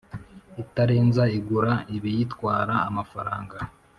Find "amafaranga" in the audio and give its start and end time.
2.89-3.57